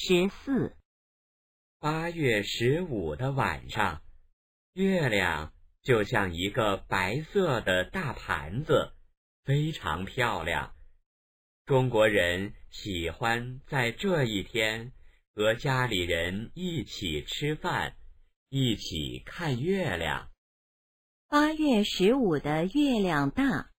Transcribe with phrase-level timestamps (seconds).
[0.00, 0.76] 十四。
[1.80, 4.00] 八月十五的晚上
[4.72, 8.92] 月亮就像一个白色的大盘子
[9.44, 10.76] 非常漂亮。
[11.66, 14.92] 中国人喜欢在这一天
[15.34, 17.96] 和家里人一起吃饭
[18.48, 20.30] 一起看月亮。
[21.26, 23.72] 八月十五的月亮大。